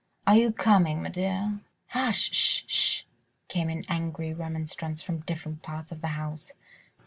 "Are 0.25 0.35
you 0.35 0.51
coming, 0.51 1.03
m'dear?" 1.03 1.59
"Hush! 1.89 2.31
Sh! 2.31 2.63
Sh!" 2.65 3.03
came 3.47 3.69
in 3.69 3.83
angry 3.87 4.33
remonstrance 4.33 4.99
from 5.03 5.19
different 5.19 5.61
parts 5.61 5.91
of 5.91 6.01
the 6.01 6.07
house. 6.17 6.53